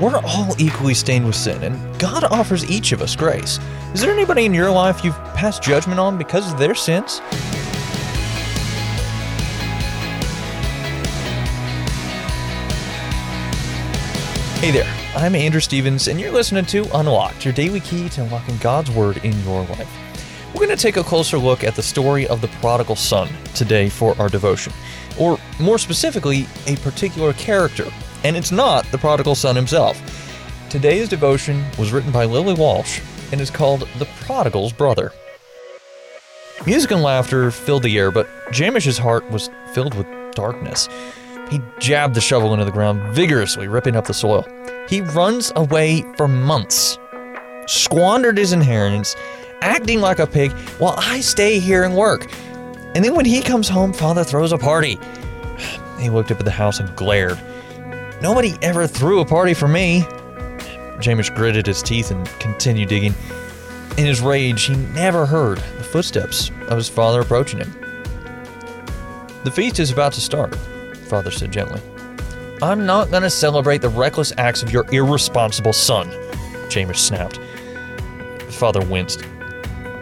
We're 0.00 0.18
all 0.24 0.54
equally 0.58 0.94
stained 0.94 1.26
with 1.26 1.36
sin, 1.36 1.62
and 1.62 1.98
God 2.00 2.24
offers 2.24 2.64
each 2.70 2.92
of 2.92 3.02
us 3.02 3.14
grace. 3.14 3.58
Is 3.92 4.00
there 4.00 4.10
anybody 4.10 4.46
in 4.46 4.54
your 4.54 4.70
life 4.70 5.04
you've 5.04 5.18
passed 5.34 5.62
judgment 5.62 6.00
on 6.00 6.16
because 6.16 6.50
of 6.50 6.58
their 6.58 6.74
sins? 6.74 7.18
Hey 14.58 14.70
there, 14.70 14.90
I'm 15.14 15.34
Andrew 15.34 15.60
Stevens, 15.60 16.08
and 16.08 16.18
you're 16.18 16.32
listening 16.32 16.64
to 16.64 16.86
Unlocked, 16.98 17.44
your 17.44 17.52
daily 17.52 17.80
key 17.80 18.08
to 18.08 18.22
unlocking 18.22 18.56
God's 18.56 18.90
Word 18.90 19.18
in 19.18 19.38
your 19.42 19.66
life. 19.66 19.94
We're 20.54 20.64
going 20.64 20.74
to 20.74 20.82
take 20.82 20.96
a 20.96 21.04
closer 21.04 21.36
look 21.36 21.62
at 21.62 21.74
the 21.74 21.82
story 21.82 22.26
of 22.26 22.40
the 22.40 22.48
prodigal 22.62 22.96
son 22.96 23.28
today 23.54 23.90
for 23.90 24.18
our 24.18 24.30
devotion, 24.30 24.72
or 25.18 25.38
more 25.60 25.76
specifically, 25.76 26.46
a 26.66 26.76
particular 26.76 27.34
character, 27.34 27.84
and 28.24 28.36
it's 28.36 28.52
not 28.52 28.84
the 28.86 28.98
prodigal 28.98 29.34
son 29.34 29.56
himself. 29.56 30.00
Today's 30.68 31.08
devotion 31.08 31.64
was 31.78 31.92
written 31.92 32.12
by 32.12 32.24
Lily 32.24 32.54
Walsh 32.54 33.00
and 33.32 33.40
is 33.40 33.50
called 33.50 33.88
The 33.98 34.08
Prodigal's 34.20 34.72
Brother. 34.72 35.12
Music 36.66 36.90
and 36.90 37.02
laughter 37.02 37.50
filled 37.50 37.82
the 37.82 37.98
air, 37.98 38.10
but 38.10 38.28
Jamish's 38.52 38.98
heart 38.98 39.28
was 39.30 39.50
filled 39.72 39.94
with 39.94 40.06
darkness. 40.34 40.88
He 41.50 41.60
jabbed 41.78 42.14
the 42.14 42.20
shovel 42.20 42.52
into 42.52 42.64
the 42.64 42.70
ground, 42.70 43.14
vigorously 43.14 43.66
ripping 43.66 43.96
up 43.96 44.06
the 44.06 44.14
soil. 44.14 44.46
He 44.88 45.00
runs 45.00 45.52
away 45.56 46.04
for 46.16 46.28
months, 46.28 46.98
squandered 47.66 48.38
his 48.38 48.52
inheritance, 48.52 49.16
acting 49.62 50.00
like 50.00 50.18
a 50.18 50.26
pig 50.26 50.52
while 50.78 50.94
I 50.98 51.20
stay 51.20 51.58
here 51.58 51.82
and 51.82 51.96
work. 51.96 52.30
And 52.94 53.04
then 53.04 53.14
when 53.14 53.24
he 53.24 53.42
comes 53.42 53.68
home, 53.68 53.92
father 53.92 54.22
throws 54.24 54.52
a 54.52 54.58
party. 54.58 54.98
He 55.98 56.10
looked 56.10 56.30
up 56.30 56.38
at 56.38 56.44
the 56.44 56.50
house 56.50 56.78
and 56.78 56.94
glared. 56.96 57.38
Nobody 58.20 58.54
ever 58.60 58.86
threw 58.86 59.20
a 59.20 59.24
party 59.24 59.54
for 59.54 59.66
me. 59.66 60.02
Jamish 61.00 61.34
gritted 61.34 61.66
his 61.66 61.82
teeth 61.82 62.10
and 62.10 62.26
continued 62.38 62.90
digging. 62.90 63.14
In 63.96 64.06
his 64.06 64.20
rage, 64.20 64.64
he 64.64 64.76
never 64.76 65.24
heard 65.24 65.58
the 65.58 65.84
footsteps 65.84 66.50
of 66.68 66.76
his 66.76 66.88
father 66.88 67.20
approaching 67.20 67.60
him. 67.60 67.72
The 69.44 69.50
feast 69.50 69.78
is 69.78 69.90
about 69.90 70.12
to 70.12 70.20
start, 70.20 70.54
father 71.08 71.30
said 71.30 71.50
gently. 71.50 71.80
I'm 72.62 72.84
not 72.84 73.10
going 73.10 73.22
to 73.22 73.30
celebrate 73.30 73.80
the 73.80 73.88
reckless 73.88 74.34
acts 74.36 74.62
of 74.62 74.70
your 74.70 74.84
irresponsible 74.92 75.72
son, 75.72 76.10
Jamish 76.68 76.98
snapped. 76.98 77.36
The 77.36 78.52
father 78.52 78.84
winced. 78.84 79.20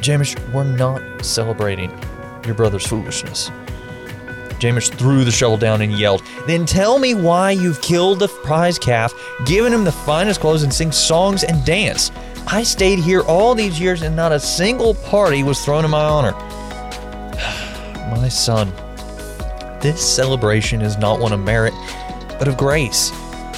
Jamish, 0.00 0.36
we're 0.52 0.64
not 0.64 1.24
celebrating 1.24 1.90
your 2.44 2.56
brother's 2.56 2.86
foolishness. 2.86 3.52
Jamish 4.60 4.92
threw 4.92 5.24
the 5.24 5.30
shovel 5.30 5.56
down 5.56 5.80
and 5.80 5.92
yelled, 5.92 6.22
Then 6.46 6.66
tell 6.66 6.98
me 6.98 7.14
why 7.14 7.50
you've 7.52 7.80
killed 7.80 8.18
the 8.18 8.28
prize 8.28 8.78
calf, 8.78 9.14
given 9.46 9.72
him 9.72 9.84
the 9.84 9.92
finest 9.92 10.40
clothes, 10.40 10.62
and 10.62 10.72
sing 10.72 10.92
songs 10.92 11.42
and 11.42 11.64
dance. 11.64 12.12
I 12.46 12.62
stayed 12.62 12.98
here 12.98 13.22
all 13.22 13.54
these 13.54 13.80
years 13.80 14.02
and 14.02 14.14
not 14.14 14.32
a 14.32 14.40
single 14.40 14.94
party 14.94 15.42
was 15.42 15.64
thrown 15.64 15.84
in 15.84 15.90
my 15.90 16.02
honor. 16.02 16.32
my 18.10 18.28
son, 18.28 18.72
this 19.80 20.00
celebration 20.00 20.82
is 20.82 20.98
not 20.98 21.20
one 21.20 21.32
of 21.32 21.40
merit, 21.40 21.72
but 22.38 22.46
of 22.46 22.58
grace. 22.58 23.10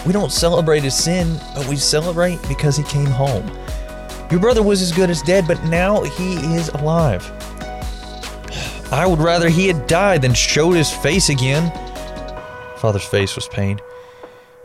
We 0.07 0.13
don't 0.13 0.31
celebrate 0.31 0.85
his 0.85 0.95
sin, 0.95 1.41
but 1.55 1.67
we 1.67 1.77
celebrate 1.77 2.39
because 2.49 2.77
he 2.77 2.85
came 2.85 3.07
home. 3.07 3.51
Your 4.31 4.41
brother 4.41 4.63
was 4.63 4.81
as 4.83 4.93
good 4.93 5.11
as 5.11 5.21
dead, 5.23 5.47
but 5.49 5.63
now 5.65 6.03
he 6.03 6.35
is 6.55 6.69
alive. 6.71 7.29
I 8.93 9.07
would 9.07 9.21
rather 9.21 9.49
he 9.49 9.69
had 9.69 9.87
died 9.87 10.21
than 10.21 10.35
showed 10.35 10.73
his 10.73 10.93
face 10.93 11.31
again. 11.31 11.73
Father's 12.77 13.07
face 13.07 13.35
was 13.35 13.49
pained. 13.49 13.81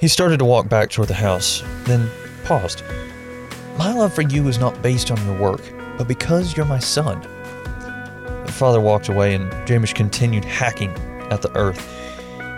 He 0.02 0.10
started 0.10 0.40
to 0.40 0.46
walk 0.46 0.68
back 0.68 0.90
toward 0.90 1.08
the 1.08 1.14
house, 1.14 1.64
then 1.86 2.10
paused. 2.44 2.84
My 3.78 3.94
love 3.94 4.14
for 4.14 4.24
you 4.24 4.50
is 4.50 4.60
not 4.60 4.82
based 4.82 5.12
on 5.12 5.26
your 5.26 5.40
work, 5.40 5.62
but 5.98 6.10
because 6.10 6.58
you're 6.58 6.66
my 6.66 6.78
son. 6.78 7.22
The 8.46 8.52
father 8.52 8.82
walked 8.82 9.08
away, 9.08 9.34
and 9.34 9.50
Jamish 9.66 9.96
continued 9.96 10.44
hacking 10.44 10.92
at 11.32 11.42
the 11.42 11.56
earth. 11.56 11.82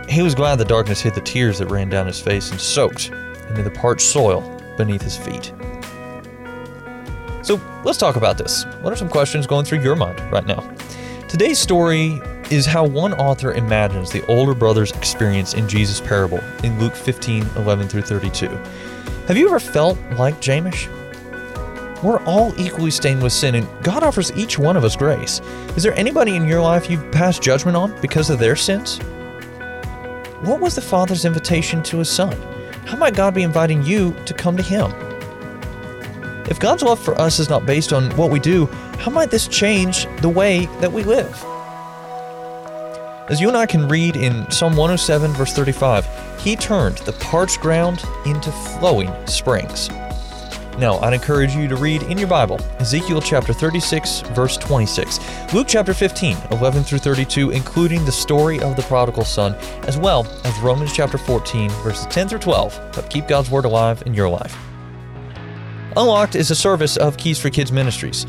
He 0.09 0.23
was 0.23 0.33
glad 0.33 0.55
the 0.55 0.65
darkness 0.65 1.01
hid 1.01 1.13
the 1.13 1.21
tears 1.21 1.59
that 1.59 1.67
ran 1.67 1.87
down 1.87 2.07
his 2.07 2.19
face 2.19 2.49
and 2.49 2.59
soaked 2.59 3.11
into 3.47 3.61
the 3.61 3.69
parched 3.69 4.07
soil 4.07 4.41
beneath 4.75 5.03
his 5.03 5.17
feet. 5.17 5.53
So 7.43 7.61
let's 7.85 7.99
talk 7.99 8.15
about 8.15 8.39
this. 8.39 8.65
What 8.81 8.91
are 8.91 8.95
some 8.95 9.07
questions 9.07 9.45
going 9.45 9.65
through 9.65 9.81
your 9.81 9.95
mind 9.95 10.19
right 10.31 10.47
now? 10.47 10.67
Today's 11.29 11.59
story 11.59 12.19
is 12.49 12.65
how 12.65 12.83
one 12.83 13.13
author 13.13 13.53
imagines 13.53 14.09
the 14.09 14.25
older 14.25 14.55
brother's 14.55 14.91
experience 14.93 15.53
in 15.53 15.69
Jesus' 15.69 16.01
parable 16.01 16.39
in 16.63 16.79
Luke 16.79 16.95
15 16.95 17.45
11 17.55 17.87
through 17.87 18.01
32. 18.01 18.47
Have 19.27 19.37
you 19.37 19.47
ever 19.47 19.59
felt 19.59 19.99
like 20.17 20.41
Jamish? 20.41 20.87
We're 22.01 22.19
all 22.25 22.59
equally 22.59 22.89
stained 22.89 23.21
with 23.21 23.31
sin, 23.31 23.53
and 23.53 23.67
God 23.83 24.01
offers 24.01 24.31
each 24.31 24.57
one 24.57 24.75
of 24.75 24.83
us 24.83 24.95
grace. 24.95 25.39
Is 25.75 25.83
there 25.83 25.93
anybody 25.93 26.35
in 26.35 26.47
your 26.47 26.61
life 26.61 26.89
you've 26.89 27.11
passed 27.11 27.43
judgment 27.43 27.77
on 27.77 27.93
because 28.01 28.31
of 28.31 28.39
their 28.39 28.55
sins? 28.55 28.97
What 30.41 30.59
was 30.59 30.73
the 30.73 30.81
Father's 30.81 31.25
invitation 31.25 31.83
to 31.83 31.99
his 31.99 32.09
Son? 32.09 32.35
How 32.87 32.97
might 32.97 33.13
God 33.13 33.35
be 33.35 33.43
inviting 33.43 33.83
you 33.83 34.15
to 34.25 34.33
come 34.33 34.57
to 34.57 34.63
him? 34.63 34.91
If 36.47 36.59
God's 36.59 36.83
love 36.83 36.99
for 36.99 37.19
us 37.19 37.39
is 37.39 37.49
not 37.49 37.65
based 37.65 37.93
on 37.93 38.09
what 38.17 38.31
we 38.31 38.39
do, 38.39 38.65
how 38.97 39.11
might 39.11 39.31
this 39.31 39.47
change 39.47 40.07
the 40.21 40.29
way 40.29 40.67
that 40.79 40.91
we 40.91 41.03
live? 41.03 41.43
As 43.29 43.39
you 43.39 43.47
and 43.47 43.55
I 43.55 43.67
can 43.67 43.87
read 43.87 44.15
in 44.15 44.49
Psalm 44.49 44.75
107, 44.75 45.31
verse 45.33 45.53
35, 45.53 46.07
He 46.39 46.55
turned 46.55 46.97
the 46.99 47.13
parched 47.13 47.59
ground 47.59 48.03
into 48.25 48.51
flowing 48.51 49.13
springs. 49.27 49.89
Now, 50.79 50.97
I'd 50.99 51.13
encourage 51.13 51.53
you 51.53 51.67
to 51.67 51.75
read 51.75 52.03
in 52.03 52.17
your 52.17 52.29
Bible 52.29 52.59
Ezekiel 52.79 53.21
chapter 53.21 53.51
36, 53.51 54.21
verse 54.33 54.55
26, 54.55 55.19
Luke 55.53 55.67
chapter 55.67 55.93
15, 55.93 56.37
11 56.51 56.83
through 56.83 56.99
32, 56.99 57.51
including 57.51 58.03
the 58.05 58.11
story 58.11 58.61
of 58.61 58.75
the 58.75 58.81
prodigal 58.83 59.25
son, 59.25 59.53
as 59.83 59.97
well 59.97 60.25
as 60.45 60.57
Romans 60.61 60.93
chapter 60.93 61.17
14, 61.17 61.69
verses 61.83 62.05
10 62.07 62.29
through 62.29 62.39
12, 62.39 62.95
that 62.95 63.09
keep 63.09 63.27
God's 63.27 63.51
word 63.51 63.65
alive 63.65 64.01
in 64.05 64.13
your 64.13 64.29
life. 64.29 64.57
Unlocked 65.99 66.35
is 66.35 66.49
a 66.49 66.55
service 66.55 66.95
of 66.95 67.17
Keys 67.17 67.37
for 67.37 67.49
Kids 67.49 67.73
Ministries. 67.73 68.25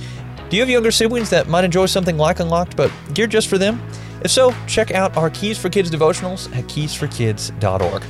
Do 0.48 0.56
you 0.56 0.62
have 0.62 0.69
younger 0.69 0.91
siblings 0.91 1.31
that 1.31 1.47
might 1.47 1.62
enjoy 1.62 1.86
something 1.86 2.16
like 2.16 2.41
Unlocked, 2.41 2.76
but 2.76 2.91
geared 3.14 3.31
just 3.31 3.47
for 3.47 3.58
them? 3.58 3.81
If 4.25 4.32
so, 4.32 4.53
check 4.66 4.91
out 4.91 5.16
our 5.16 5.31
Keys 5.31 5.56
for 5.56 5.69
Kids 5.69 5.88
devotionals 5.88 6.53
at 6.56 6.64
keysforkids.org. 6.64 8.03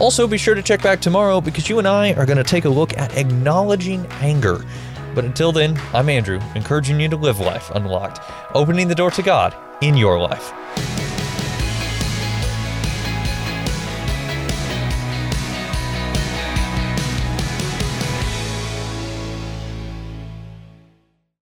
Also, 0.00 0.26
be 0.26 0.38
sure 0.38 0.54
to 0.54 0.62
check 0.62 0.82
back 0.82 1.02
tomorrow 1.02 1.42
because 1.42 1.68
you 1.68 1.78
and 1.78 1.86
I 1.86 2.14
are 2.14 2.24
going 2.24 2.38
to 2.38 2.44
take 2.44 2.64
a 2.64 2.70
look 2.70 2.96
at 2.96 3.14
acknowledging 3.18 4.06
anger. 4.22 4.64
But 5.14 5.26
until 5.26 5.52
then, 5.52 5.78
I'm 5.92 6.08
Andrew, 6.08 6.40
encouraging 6.54 6.98
you 6.98 7.10
to 7.10 7.16
live 7.16 7.40
life 7.40 7.70
unlocked, 7.72 8.20
opening 8.54 8.88
the 8.88 8.94
door 8.94 9.10
to 9.10 9.22
God 9.22 9.54
in 9.82 9.98
your 9.98 10.18
life. 10.18 11.03